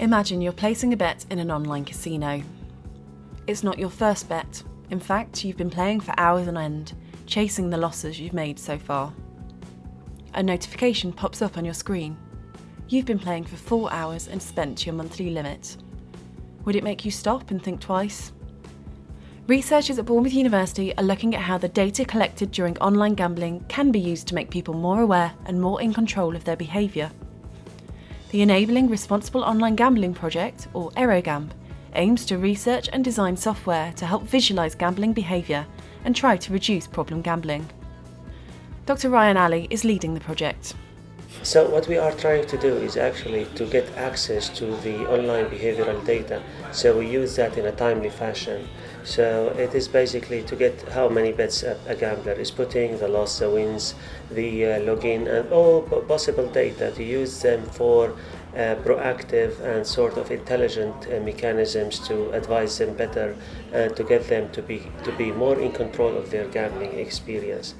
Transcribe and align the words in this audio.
Imagine 0.00 0.40
you're 0.40 0.52
placing 0.52 0.92
a 0.92 0.96
bet 0.96 1.26
in 1.28 1.40
an 1.40 1.50
online 1.50 1.84
casino. 1.84 2.40
It's 3.48 3.64
not 3.64 3.80
your 3.80 3.90
first 3.90 4.28
bet. 4.28 4.62
In 4.90 5.00
fact, 5.00 5.44
you've 5.44 5.56
been 5.56 5.70
playing 5.70 5.98
for 5.98 6.14
hours 6.16 6.46
on 6.46 6.56
end, 6.56 6.92
chasing 7.26 7.68
the 7.68 7.78
losses 7.78 8.20
you've 8.20 8.32
made 8.32 8.60
so 8.60 8.78
far. 8.78 9.12
A 10.34 10.42
notification 10.42 11.12
pops 11.12 11.42
up 11.42 11.58
on 11.58 11.64
your 11.64 11.74
screen. 11.74 12.16
You've 12.88 13.06
been 13.06 13.18
playing 13.18 13.46
for 13.46 13.56
four 13.56 13.92
hours 13.92 14.28
and 14.28 14.40
spent 14.40 14.86
your 14.86 14.94
monthly 14.94 15.30
limit. 15.30 15.76
Would 16.64 16.76
it 16.76 16.84
make 16.84 17.04
you 17.04 17.10
stop 17.10 17.50
and 17.50 17.60
think 17.60 17.80
twice? 17.80 18.30
Researchers 19.48 19.98
at 19.98 20.04
Bournemouth 20.04 20.32
University 20.32 20.96
are 20.96 21.02
looking 21.02 21.34
at 21.34 21.42
how 21.42 21.58
the 21.58 21.68
data 21.68 22.04
collected 22.04 22.52
during 22.52 22.78
online 22.78 23.14
gambling 23.14 23.64
can 23.66 23.90
be 23.90 23.98
used 23.98 24.28
to 24.28 24.36
make 24.36 24.48
people 24.48 24.74
more 24.74 25.00
aware 25.00 25.32
and 25.46 25.60
more 25.60 25.82
in 25.82 25.92
control 25.92 26.36
of 26.36 26.44
their 26.44 26.56
behaviour. 26.56 27.10
The 28.30 28.42
Enabling 28.42 28.90
Responsible 28.90 29.42
Online 29.42 29.74
Gambling 29.74 30.12
Project, 30.12 30.68
or 30.74 30.90
EROGAMB, 30.98 31.48
aims 31.94 32.26
to 32.26 32.36
research 32.36 32.90
and 32.92 33.02
design 33.02 33.38
software 33.38 33.90
to 33.94 34.04
help 34.04 34.24
visualise 34.24 34.74
gambling 34.74 35.14
behaviour 35.14 35.66
and 36.04 36.14
try 36.14 36.36
to 36.36 36.52
reduce 36.52 36.86
problem 36.86 37.22
gambling. 37.22 37.66
Dr. 38.84 39.08
Raian 39.08 39.40
Ali 39.40 39.66
is 39.70 39.82
leading 39.82 40.12
the 40.12 40.20
project. 40.20 40.74
So 41.42 41.68
what 41.68 41.88
we 41.88 41.98
are 41.98 42.12
trying 42.12 42.46
to 42.46 42.56
do 42.56 42.74
is 42.76 42.96
actually 42.96 43.44
to 43.54 43.66
get 43.66 43.86
access 43.96 44.48
to 44.58 44.64
the 44.78 45.06
online 45.12 45.46
behavioral 45.46 46.04
data. 46.04 46.42
So 46.72 46.98
we 46.98 47.06
use 47.06 47.36
that 47.36 47.58
in 47.58 47.66
a 47.66 47.72
timely 47.72 48.08
fashion. 48.08 48.66
So 49.04 49.48
it 49.58 49.74
is 49.74 49.88
basically 49.88 50.42
to 50.44 50.56
get 50.56 50.80
how 50.88 51.08
many 51.08 51.32
bets 51.32 51.62
a, 51.62 51.96
gambler 51.98 52.32
is 52.32 52.50
putting, 52.50 52.98
the 52.98 53.08
loss, 53.08 53.38
the 53.38 53.50
wins, 53.50 53.94
the 54.30 54.64
uh, 54.64 54.80
login, 54.80 55.28
and 55.28 55.52
all 55.52 55.82
possible 55.82 56.46
data 56.48 56.92
to 56.92 57.04
use 57.04 57.42
them 57.42 57.62
for 57.66 58.16
uh, 58.54 58.76
proactive 58.84 59.60
and 59.60 59.86
sort 59.86 60.16
of 60.16 60.30
intelligent 60.30 61.06
uh, 61.06 61.20
mechanisms 61.20 61.98
to 62.08 62.30
advise 62.30 62.78
them 62.78 62.94
better 62.94 63.36
and 63.72 63.94
to 63.96 64.02
get 64.02 64.26
them 64.28 64.50
to 64.52 64.62
be 64.62 64.90
to 65.04 65.12
be 65.12 65.30
more 65.30 65.60
in 65.60 65.72
control 65.72 66.16
of 66.16 66.30
their 66.30 66.46
gambling 66.48 66.98
experience. 66.98 67.74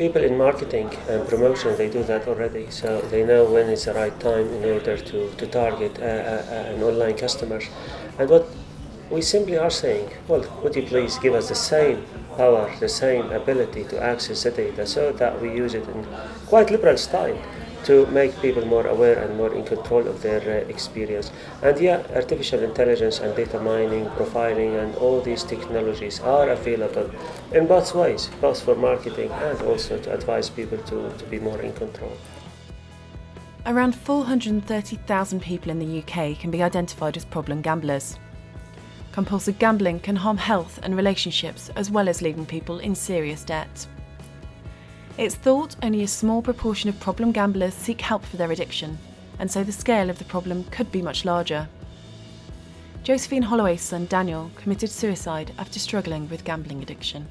People 0.00 0.24
in 0.24 0.38
marketing 0.38 0.88
and 1.10 1.28
promotion 1.28 1.76
they 1.76 1.90
do 1.90 2.02
that 2.04 2.26
already, 2.26 2.70
so 2.70 3.02
they 3.10 3.22
know 3.22 3.44
when 3.44 3.68
is 3.68 3.84
the 3.84 3.92
right 3.92 4.18
time 4.18 4.48
in 4.54 4.64
order 4.64 4.96
to 4.96 5.18
to 5.40 5.46
target 5.46 5.92
uh, 6.00 6.04
uh 6.04 6.72
an 6.72 6.82
online 6.82 7.16
customers. 7.24 7.66
And 8.18 8.30
what 8.30 8.46
we 9.10 9.20
simply 9.20 9.58
are 9.58 9.68
saying, 9.70 10.08
well, 10.26 10.44
would 10.62 10.74
you 10.74 10.84
please 10.92 11.18
give 11.18 11.34
us 11.34 11.48
the 11.48 11.54
same 11.54 11.98
power, 12.38 12.64
the 12.80 12.88
same 12.88 13.30
ability 13.30 13.84
to 13.92 14.02
access 14.12 14.44
the 14.44 14.50
data 14.50 14.86
so 14.86 15.12
that 15.12 15.38
we 15.42 15.48
use 15.64 15.74
it 15.74 15.86
in 15.94 16.06
quite 16.46 16.70
liberal 16.70 16.96
style 16.96 17.38
to 17.84 18.06
make 18.06 18.38
people 18.40 18.64
more 18.64 18.86
aware 18.86 19.18
and 19.22 19.36
more 19.36 19.52
in 19.54 19.64
control 19.64 20.06
of 20.06 20.22
their 20.22 20.40
uh, 20.40 20.68
experience. 20.68 21.30
And 21.62 21.78
yeah, 21.78 22.02
artificial 22.14 22.60
intelligence 22.62 23.20
and 23.20 23.34
data 23.36 23.60
mining, 23.60 24.06
profiling, 24.10 24.82
and 24.82 24.94
all 24.96 25.20
these 25.20 25.44
technologies 25.44 26.20
are 26.20 26.50
available 26.50 27.10
in 27.52 27.66
both 27.66 27.94
ways, 27.94 28.30
both 28.40 28.62
for 28.62 28.74
marketing 28.74 29.30
and 29.30 29.60
also 29.62 29.98
to 29.98 30.12
advise 30.12 30.50
people 30.50 30.78
to, 30.78 31.12
to 31.16 31.24
be 31.26 31.38
more 31.38 31.60
in 31.60 31.72
control. 31.72 32.12
Around 33.66 33.94
430,000 33.94 35.40
people 35.40 35.70
in 35.70 35.78
the 35.78 35.98
UK 35.98 36.38
can 36.38 36.50
be 36.50 36.62
identified 36.62 37.16
as 37.16 37.24
problem 37.24 37.60
gamblers. 37.60 38.18
Compulsive 39.12 39.58
gambling 39.58 40.00
can 40.00 40.16
harm 40.16 40.38
health 40.38 40.78
and 40.82 40.96
relationships 40.96 41.70
as 41.76 41.90
well 41.90 42.08
as 42.08 42.22
leaving 42.22 42.46
people 42.46 42.78
in 42.78 42.94
serious 42.94 43.44
debt. 43.44 43.86
It's 45.18 45.34
thought 45.34 45.76
only 45.82 46.02
a 46.02 46.08
small 46.08 46.40
proportion 46.40 46.88
of 46.88 46.98
problem 47.00 47.32
gamblers 47.32 47.74
seek 47.74 48.00
help 48.00 48.24
for 48.24 48.36
their 48.36 48.50
addiction, 48.50 48.98
and 49.38 49.50
so 49.50 49.62
the 49.62 49.72
scale 49.72 50.08
of 50.08 50.18
the 50.18 50.24
problem 50.24 50.64
could 50.64 50.90
be 50.90 51.02
much 51.02 51.24
larger. 51.24 51.68
Josephine 53.02 53.42
Holloway's 53.42 53.82
son 53.82 54.06
Daniel 54.06 54.50
committed 54.56 54.90
suicide 54.90 55.52
after 55.58 55.78
struggling 55.78 56.28
with 56.28 56.44
gambling 56.44 56.82
addiction. 56.82 57.26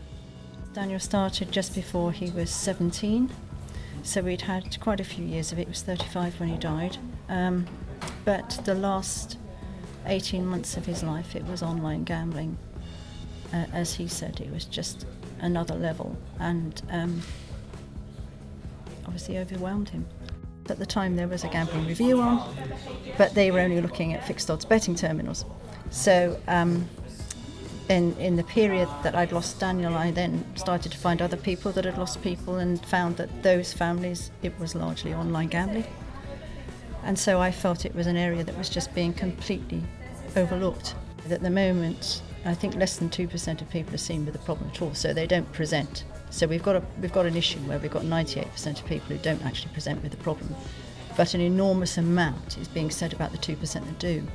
Daniel 0.74 1.00
started 1.00 1.52
just 1.52 1.74
before 1.74 2.12
he 2.12 2.30
was 2.32 2.52
17, 2.52 3.32
so 4.04 4.22
we'd 4.22 4.42
had 4.42 4.80
quite 4.80 5.00
a 5.00 5.04
few 5.04 5.26
years 5.26 5.52
of 5.52 5.60
it. 5.60 5.64
He 5.64 5.70
was 5.70 5.82
35 5.82 6.40
when 6.40 6.50
he 6.50 6.58
died. 6.58 6.98
Um, 7.28 7.66
but 8.26 8.62
the 8.66 8.76
last 8.76 9.38
18 10.06 10.46
months 10.46 10.78
of 10.78 10.86
his 10.86 11.02
life, 11.02 11.36
it 11.36 11.46
was 11.46 11.64
online 11.64 12.04
gambling. 12.04 12.58
Uh, 13.52 13.66
as 13.74 13.96
he 13.96 14.08
said, 14.08 14.40
it 14.40 14.52
was 14.52 14.66
just 14.66 15.06
another 15.40 15.76
level 15.76 16.18
and 16.40 16.82
um, 16.92 17.22
obviously 19.10 19.40
overwhelmed 19.40 19.90
him. 19.90 20.06
At 20.70 20.78
the 20.78 20.86
time, 20.86 21.16
there 21.16 21.28
was 21.28 21.44
a 21.44 21.48
gambling 21.48 21.88
review 21.88 22.22
on, 22.22 22.56
but 23.18 23.34
they 23.34 23.50
were 23.50 23.60
only 23.60 23.82
looking 23.82 24.14
at 24.14 24.28
fixed 24.28 24.52
odds 24.52 24.66
betting 24.66 24.94
terminals. 24.94 25.46
So, 25.90 26.40
um, 26.48 26.88
in, 27.90 28.16
in 28.18 28.36
the 28.36 28.44
period 28.44 28.88
that 29.02 29.16
I'd 29.16 29.32
lost 29.32 29.60
Daniel, 29.60 29.96
I 29.96 30.12
then 30.12 30.46
started 30.56 30.92
to 30.92 30.98
find 31.00 31.24
other 31.24 31.38
people 31.38 31.72
that 31.72 31.86
had 31.86 31.98
lost 31.98 32.22
people 32.22 32.58
and 32.58 32.80
found 32.86 33.18
that 33.18 33.42
those 33.42 33.74
families, 33.74 34.30
it 34.44 34.54
was 34.60 34.76
largely 34.76 35.12
online 35.12 35.48
gambling. 35.48 35.88
And 37.04 37.18
so 37.18 37.42
I 37.42 37.50
felt 37.50 37.86
it 37.86 37.96
was 37.96 38.06
an 38.06 38.16
area 38.16 38.44
that 38.44 38.56
was 38.56 38.70
just 38.70 38.94
being 38.94 39.12
completely 39.12 39.82
overlooked. 40.36 40.94
At 41.32 41.42
the 41.42 41.50
moment, 41.50 42.22
I 42.46 42.54
think 42.54 42.76
less 42.76 42.98
than 42.98 43.10
2% 43.10 43.60
of 43.60 43.70
people 43.72 43.96
are 43.96 43.98
seen 43.98 44.24
with 44.24 44.36
a 44.36 44.46
problem 44.46 44.70
at 44.70 44.84
all, 44.84 44.94
so 44.94 45.14
they 45.14 45.26
don't 45.26 45.52
present. 45.52 46.04
So 46.30 46.48
we've 46.48 46.64
got, 46.64 46.76
a, 46.76 46.84
we've 47.02 47.12
got 47.12 47.26
an 47.26 47.36
issue 47.36 47.60
where 47.62 47.80
we've 47.80 47.92
got 47.92 48.04
98% 48.04 48.80
of 48.80 48.86
people 48.86 49.08
who 49.08 49.18
don't 49.18 49.44
actually 49.46 49.74
present 49.74 50.02
with 50.04 50.12
the 50.12 50.18
problem, 50.18 50.56
but 51.18 51.34
an 51.34 51.42
enormous 51.42 51.98
amount 51.98 52.58
is 52.58 52.68
being 52.68 52.92
said 52.92 53.14
about 53.14 53.32
the 53.32 53.38
2% 53.38 53.74
that 53.74 54.00
do. 54.00 54.26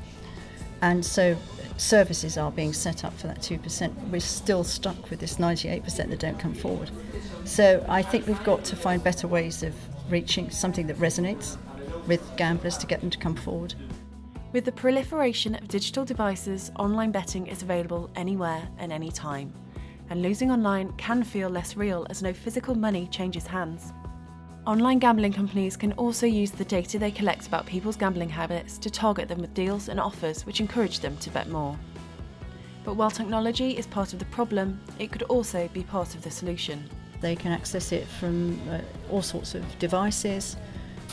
And 0.82 1.04
so 1.04 1.36
services 1.76 2.36
are 2.36 2.50
being 2.50 2.72
set 2.72 3.04
up 3.04 3.16
for 3.18 3.26
that 3.26 3.40
2%. 3.40 4.10
We're 4.10 4.20
still 4.20 4.64
stuck 4.64 5.10
with 5.10 5.20
this 5.20 5.36
98% 5.36 6.10
that 6.10 6.18
don't 6.18 6.38
come 6.38 6.54
forward. 6.54 6.90
So 7.44 7.84
I 7.88 8.02
think 8.02 8.26
we've 8.26 8.44
got 8.44 8.64
to 8.64 8.76
find 8.76 9.02
better 9.02 9.26
ways 9.26 9.62
of 9.62 9.74
reaching 10.10 10.50
something 10.50 10.86
that 10.88 10.96
resonates 10.96 11.56
with 12.06 12.36
gamblers 12.36 12.76
to 12.78 12.86
get 12.86 13.00
them 13.00 13.10
to 13.10 13.18
come 13.18 13.34
forward. 13.34 13.74
With 14.52 14.64
the 14.64 14.72
proliferation 14.72 15.54
of 15.54 15.66
digital 15.68 16.04
devices, 16.04 16.70
online 16.78 17.10
betting 17.10 17.46
is 17.46 17.62
available 17.62 18.10
anywhere 18.14 18.68
and 18.78 18.92
anytime. 18.92 19.52
And 20.10 20.22
losing 20.22 20.50
online 20.50 20.92
can 20.96 21.22
feel 21.22 21.48
less 21.48 21.76
real 21.76 22.06
as 22.10 22.22
no 22.22 22.32
physical 22.32 22.74
money 22.74 23.06
changes 23.08 23.46
hands. 23.46 23.92
Online 24.66 24.98
gambling 24.98 25.32
companies 25.32 25.76
can 25.76 25.92
also 25.92 26.26
use 26.26 26.50
the 26.50 26.64
data 26.64 26.98
they 26.98 27.10
collect 27.10 27.46
about 27.46 27.66
people's 27.66 27.96
gambling 27.96 28.30
habits 28.30 28.78
to 28.78 28.90
target 28.90 29.28
them 29.28 29.40
with 29.40 29.52
deals 29.52 29.88
and 29.88 30.00
offers 30.00 30.46
which 30.46 30.60
encourage 30.60 31.00
them 31.00 31.16
to 31.18 31.30
bet 31.30 31.48
more. 31.48 31.78
But 32.84 32.96
while 32.96 33.10
technology 33.10 33.76
is 33.76 33.86
part 33.86 34.12
of 34.12 34.18
the 34.18 34.24
problem, 34.26 34.80
it 34.98 35.12
could 35.12 35.24
also 35.24 35.68
be 35.68 35.82
part 35.82 36.14
of 36.14 36.22
the 36.22 36.30
solution. 36.30 36.88
They 37.20 37.36
can 37.36 37.52
access 37.52 37.92
it 37.92 38.06
from 38.06 38.60
uh, 38.70 38.80
all 39.10 39.22
sorts 39.22 39.54
of 39.54 39.78
devices 39.78 40.56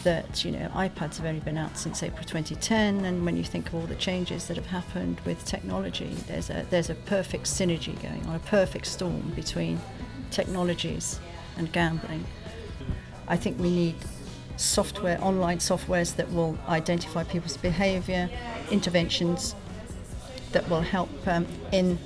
that 0.04 0.44
you 0.44 0.52
know 0.52 0.70
iPads 0.74 1.18
have 1.18 1.26
only 1.26 1.40
been 1.42 1.58
out 1.58 1.78
since 1.78 2.02
April 2.02 2.24
2010 2.24 3.06
and 3.06 3.26
when 3.26 3.38
you 3.38 3.44
think 3.44 3.68
of 3.68 3.76
all 3.76 3.82
the 3.82 3.96
changes 3.96 4.48
that 4.48 4.58
have 4.58 4.68
happened 4.68 5.20
with 5.26 5.46
technology 5.46 6.16
there's 6.28 6.50
a 6.50 6.66
there's 6.70 6.90
a 6.90 6.96
perfect 6.96 7.44
synergy 7.44 8.02
going 8.02 8.26
on 8.26 8.36
a 8.36 8.40
perfect 8.40 8.88
storm 8.88 9.32
between 9.36 9.80
technologies 10.32 11.20
and 11.58 11.72
gambling. 11.72 12.26
I 13.28 13.38
think 13.38 13.60
we 13.60 13.70
need 13.70 13.96
software 14.58 15.22
online 15.24 15.60
softwares 15.60 16.16
that 16.16 16.32
will 16.32 16.58
identify 16.68 17.24
people's 17.24 17.58
behavior 17.58 18.30
interventions 18.70 19.56
that 20.52 20.68
will 20.70 20.82
help 20.82 21.10
um, 21.28 21.46
in 21.72 21.98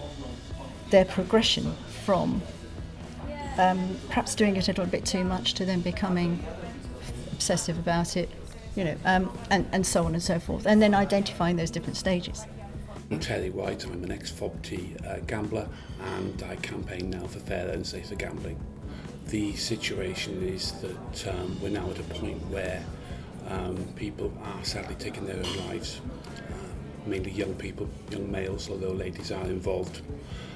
their 0.89 1.05
progression 1.05 1.73
from 2.03 2.41
um, 3.57 3.97
perhaps 4.07 4.35
doing 4.35 4.55
it 4.55 4.67
a 4.67 4.71
little 4.71 4.85
bit 4.85 5.05
too 5.05 5.23
much 5.23 5.53
to 5.55 5.65
then 5.65 5.81
becoming 5.81 6.43
obsessive 7.35 7.77
about 7.77 8.15
it, 8.15 8.29
you 8.75 8.83
know, 8.85 8.95
um, 9.05 9.37
and, 9.51 9.67
and 9.71 9.85
so 9.85 10.05
on 10.05 10.13
and 10.13 10.23
so 10.23 10.39
forth. 10.39 10.65
And 10.65 10.81
then 10.81 10.93
identifying 10.95 11.57
those 11.57 11.69
different 11.69 11.97
stages. 11.97 12.45
I'm 13.11 13.19
Terry 13.19 13.51
White, 13.51 13.85
I'm 13.85 14.03
an 14.03 14.11
ex-FOBT 14.11 15.05
uh, 15.05 15.19
gambler 15.27 15.67
and 16.17 16.41
I 16.43 16.55
campaign 16.55 17.11
now 17.11 17.27
for 17.27 17.39
fairer 17.39 17.71
and 17.71 17.85
safer 17.85 18.15
gambling. 18.15 18.59
The 19.27 19.53
situation 19.55 20.41
is 20.41 20.71
that 20.81 21.27
um, 21.27 21.59
we're 21.61 21.69
now 21.69 21.89
at 21.91 21.99
a 21.99 22.03
point 22.03 22.41
where 22.47 22.83
um, 23.49 23.77
people 23.95 24.33
are 24.43 24.63
sadly 24.63 24.95
taking 24.95 25.25
their 25.25 25.37
own 25.37 25.67
lives, 25.67 26.01
uh, 26.25 27.05
mainly 27.05 27.31
young 27.31 27.53
people, 27.55 27.87
young 28.09 28.31
males, 28.31 28.69
although 28.69 28.91
ladies 28.91 29.31
are 29.31 29.45
involved. 29.45 30.01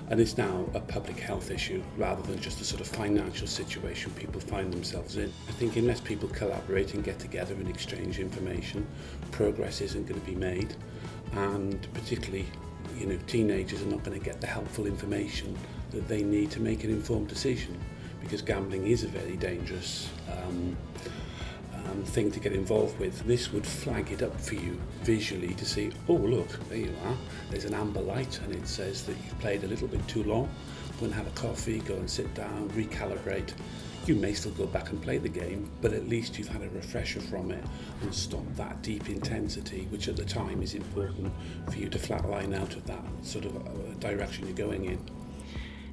And 0.10 0.20
it's 0.20 0.38
now 0.38 0.66
a 0.74 0.80
public 0.80 1.20
health 1.20 1.52
issue 1.52 1.84
rather 1.96 2.24
than 2.24 2.42
just 2.42 2.60
a 2.62 2.66
sort 2.66 2.82
of 2.82 2.88
financial 2.88 3.46
situation 3.46 4.12
people 4.14 4.42
find 4.42 4.74
themselves 4.74 5.18
in. 5.18 5.32
I 5.48 5.52
think 5.52 5.76
unless 5.76 6.02
people 6.02 6.28
collaborate 6.30 6.96
and 6.96 7.04
get 7.04 7.20
together 7.20 7.54
and 7.54 7.70
exchange 7.70 8.18
information, 8.18 8.88
progress 9.32 9.82
isn't 9.82 10.08
going 10.08 10.20
to 10.20 10.26
be 10.26 10.36
made. 10.36 10.76
And 11.34 11.88
particularly, 11.94 12.46
you 12.98 13.06
know, 13.06 13.20
teenagers 13.28 13.84
are 13.84 13.86
not 13.86 14.04
going 14.04 14.18
to 14.18 14.26
get 14.26 14.42
the 14.42 14.48
helpful 14.48 14.88
information 14.88 15.56
that 15.92 16.08
they 16.08 16.24
need 16.24 16.50
to 16.52 16.60
make 16.60 16.84
an 16.84 16.90
informed 16.90 17.28
decision 17.28 17.78
because 18.22 18.42
gambling 18.42 18.88
is 18.88 19.04
a 19.04 19.08
very 19.08 19.38
dangerous 19.38 20.10
um, 20.32 20.76
um, 21.89 22.03
thing 22.03 22.31
to 22.31 22.39
get 22.39 22.53
involved 22.53 23.00
with. 23.00 23.25
This 23.25 23.51
would 23.51 23.65
flag 23.65 24.12
it 24.12 24.21
up 24.21 24.39
for 24.39 24.56
you 24.56 24.80
visually 25.01 25.53
to 25.56 25.65
see, 25.65 25.91
oh 26.07 26.13
look, 26.13 26.47
there 26.69 26.77
you 26.77 26.94
are, 27.06 27.15
there's 27.50 27.65
an 27.65 27.74
amber 27.74 28.01
light 28.01 28.39
and 28.44 28.53
it 28.53 28.68
says 28.68 29.03
that 29.06 29.15
you've 29.25 29.39
played 29.39 29.63
a 29.63 29.68
little 29.68 29.88
bit 29.88 30.06
too 30.07 30.24
long. 30.24 30.50
Go 31.00 31.06
and 31.06 31.13
have 31.13 31.27
a 31.27 31.31
coffee, 31.31 31.80
go 31.80 31.95
and 31.95 32.09
sit 32.09 32.33
down, 32.33 32.69
recalibrate. 32.71 33.53
You 34.06 34.15
may 34.15 34.33
still 34.33 34.51
go 34.51 34.65
back 34.65 34.89
and 34.89 35.01
play 35.01 35.18
the 35.18 35.30
game, 35.30 35.69
but 35.81 35.94
at 35.94 36.09
least 36.09 36.38
you've 36.38 36.47
had 36.47 36.62
a 36.62 36.69
refresher 36.69 37.21
from 37.21 37.51
it 37.51 37.63
and 38.01 38.13
stopped 38.13 38.56
that 38.57 38.81
deep 38.81 39.09
intensity, 39.09 39.88
which 39.91 40.07
at 40.07 40.15
the 40.15 40.25
time 40.25 40.62
is 40.62 40.74
important 40.74 41.31
for 41.69 41.77
you 41.77 41.89
to 41.89 42.00
flatline 42.00 42.59
out 42.59 42.75
of 42.75 42.86
that 42.88 43.03
sort 43.21 43.45
of 43.45 43.56
uh, 43.56 43.69
direction 44.00 44.47
you're 44.47 44.56
going 44.56 44.86
in. 44.86 45.00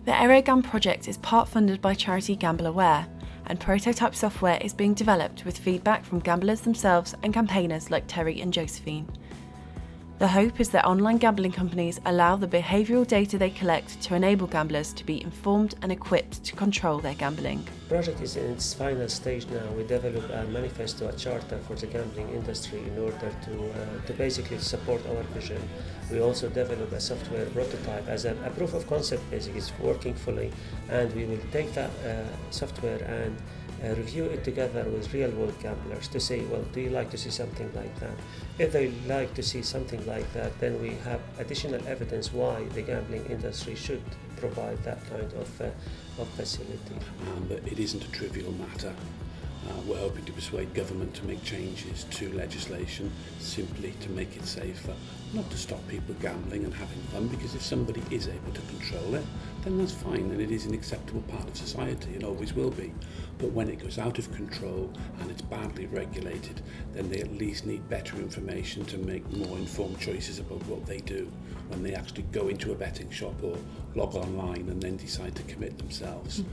The 0.06 0.12
EROGAMB 0.12 0.62
project 0.62 1.08
is 1.08 1.18
part 1.18 1.48
funded 1.48 1.82
by 1.82 1.94
charity 1.94 2.36
Gamble 2.36 2.66
Aware, 2.66 3.06
and 3.46 3.60
prototype 3.60 4.14
software 4.14 4.58
is 4.60 4.74
being 4.74 4.94
developed 4.94 5.44
with 5.44 5.58
feedback 5.58 6.04
from 6.04 6.20
gamblers 6.20 6.60
themselves 6.60 7.14
and 7.22 7.32
campaigners 7.32 7.90
like 7.90 8.04
Terry 8.06 8.40
and 8.40 8.52
Josephine. 8.52 9.08
The 10.18 10.28
hope 10.28 10.60
is 10.60 10.70
that 10.70 10.86
online 10.86 11.18
gambling 11.18 11.52
companies 11.52 12.00
allow 12.06 12.36
the 12.36 12.46
behavioural 12.48 13.06
data 13.06 13.36
they 13.36 13.50
collect 13.50 14.00
to 14.04 14.14
enable 14.14 14.46
gamblers 14.46 14.94
to 14.94 15.04
be 15.04 15.20
informed 15.20 15.74
and 15.82 15.92
equipped 15.92 16.42
to 16.42 16.56
control 16.56 17.00
their 17.00 17.12
gambling. 17.12 17.62
The 17.88 17.96
project 17.96 18.22
is 18.22 18.34
in 18.36 18.50
its 18.52 18.72
final 18.72 19.10
stage 19.10 19.46
now. 19.48 19.70
We 19.76 19.84
develop 19.84 20.30
a 20.30 20.46
manifesto, 20.46 21.06
a 21.06 21.12
charter 21.12 21.58
for 21.68 21.74
the 21.74 21.86
gambling 21.88 22.30
industry 22.30 22.78
in 22.78 22.98
order 22.98 23.30
to, 23.44 23.70
uh, 23.72 24.06
to 24.06 24.12
basically 24.14 24.56
support 24.56 25.02
our 25.06 25.22
vision. 25.34 25.60
We 26.10 26.22
also 26.22 26.48
develop 26.48 26.92
a 26.92 27.00
software 27.00 27.44
prototype 27.50 28.08
as 28.08 28.24
a, 28.24 28.34
a 28.46 28.48
proof 28.48 28.72
of 28.72 28.86
concept, 28.86 29.30
basically, 29.30 29.58
it's 29.58 29.78
working 29.78 30.14
fully, 30.14 30.50
and 30.88 31.14
we 31.14 31.26
will 31.26 31.44
take 31.52 31.74
that 31.74 31.90
uh, 32.06 32.24
software 32.50 33.02
and 33.04 33.36
uh, 33.84 33.88
review 33.94 34.24
it 34.24 34.44
together 34.44 34.84
with 34.84 35.12
real 35.12 35.30
world 35.30 35.58
gamblers 35.62 36.08
to 36.08 36.20
say, 36.20 36.40
well, 36.46 36.62
do 36.72 36.80
you 36.80 36.90
like 36.90 37.10
to 37.10 37.18
see 37.18 37.30
something 37.30 37.70
like 37.74 37.98
that? 38.00 38.14
If 38.58 38.72
they 38.72 38.90
like 39.06 39.34
to 39.34 39.42
see 39.42 39.62
something 39.62 40.04
like 40.06 40.30
that, 40.32 40.58
then 40.60 40.80
we 40.80 40.90
have 41.04 41.20
additional 41.38 41.86
evidence 41.86 42.32
why 42.32 42.64
the 42.74 42.82
gambling 42.82 43.26
industry 43.26 43.74
should 43.74 44.02
provide 44.36 44.82
that 44.84 45.04
kind 45.08 45.32
of, 45.34 45.60
uh, 45.60 45.70
of 46.20 46.28
facility. 46.30 46.96
Um, 47.34 47.46
but 47.48 47.66
it 47.66 47.78
isn't 47.78 48.04
a 48.04 48.10
trivial 48.10 48.52
matter. 48.52 48.94
Uh, 49.66 49.80
we're 49.86 49.98
hoping 49.98 50.24
to 50.24 50.32
persuade 50.32 50.72
government 50.74 51.12
to 51.14 51.26
make 51.26 51.42
changes 51.42 52.04
to 52.10 52.32
legislation 52.34 53.10
simply 53.40 53.92
to 54.00 54.08
make 54.10 54.36
it 54.36 54.44
safer, 54.44 54.94
not 55.32 55.48
to 55.50 55.58
stop 55.58 55.86
people 55.88 56.14
gambling 56.20 56.64
and 56.64 56.72
having 56.72 57.00
fun, 57.12 57.26
because 57.26 57.54
if 57.54 57.62
somebody 57.62 58.00
is 58.10 58.28
able 58.28 58.52
to 58.52 58.60
control 58.62 59.16
it, 59.16 59.24
then 59.62 59.78
that's 59.78 59.92
fine 59.92 60.30
and 60.30 60.40
it 60.40 60.52
is 60.52 60.66
an 60.66 60.74
acceptable 60.74 61.22
part 61.22 61.48
of 61.48 61.56
society 61.56 62.14
and 62.14 62.22
always 62.22 62.54
will 62.54 62.70
be. 62.70 62.92
But 63.38 63.50
when 63.50 63.68
it 63.68 63.80
goes 63.80 63.98
out 63.98 64.18
of 64.18 64.32
control 64.32 64.92
and 65.20 65.30
it's 65.30 65.42
badly 65.76 65.86
regulated, 65.86 66.62
then 66.94 67.08
they 67.08 67.20
at 67.20 67.32
least 67.32 67.66
need 67.66 67.88
better 67.88 68.16
information 68.16 68.84
to 68.86 68.98
make 68.98 69.28
more 69.36 69.58
informed 69.58 69.98
choices 70.00 70.38
about 70.38 70.64
what 70.66 70.86
they 70.86 70.98
do 70.98 71.30
when 71.68 71.82
they 71.82 71.94
actually 71.94 72.22
go 72.32 72.48
into 72.48 72.72
a 72.72 72.74
betting 72.74 73.10
shop 73.10 73.34
or 73.42 73.56
log 73.94 74.14
online 74.14 74.68
and 74.68 74.80
then 74.80 74.96
decide 74.96 75.34
to 75.34 75.42
commit 75.44 75.76
themselves, 75.78 76.44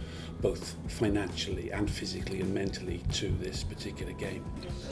both 0.41 0.75
financially 0.87 1.71
and 1.71 1.89
physically 1.89 2.41
and 2.41 2.53
mentally, 2.53 3.01
to 3.11 3.29
this 3.39 3.63
particular 3.63 4.11
game. 4.13 4.43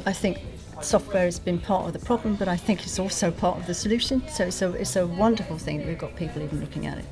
I 0.06 0.14
think 0.14 0.40
software 0.82 1.26
has 1.26 1.40
been 1.40 1.60
part 1.60 1.88
of 1.88 1.94
the 1.94 2.06
problem, 2.06 2.36
but 2.36 2.48
I 2.48 2.56
think 2.56 2.84
it's 2.84 3.00
also 3.00 3.32
part 3.32 3.58
of 3.58 3.68
the 3.68 3.74
solution. 3.74 4.22
So 4.30 4.46
it's 4.46 4.62
a, 4.62 4.72
it's 4.74 4.96
a 4.96 5.08
wonderful 5.08 5.58
thing 5.58 5.80
that 5.80 5.88
we've 5.88 5.98
got 5.98 6.16
people 6.16 6.42
even 6.42 6.62
looking 6.62 6.86
at 6.86 7.00
it. 7.00 7.06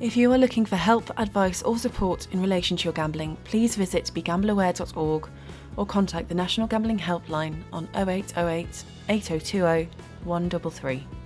If 0.00 0.16
you 0.16 0.32
are 0.32 0.38
looking 0.38 0.64
for 0.64 0.76
help, 0.76 1.10
advice, 1.18 1.62
or 1.62 1.76
support 1.76 2.28
in 2.32 2.40
relation 2.40 2.76
to 2.76 2.84
your 2.84 2.92
gambling, 2.92 3.36
please 3.44 3.74
visit 3.74 4.10
begambleaware.org 4.14 5.28
or 5.76 5.86
contact 5.86 6.28
the 6.28 6.34
National 6.34 6.66
Gambling 6.66 6.98
Helpline 6.98 7.62
on 7.72 7.88
0808 7.94 8.84
8020 9.08 9.88
133. 10.24 11.17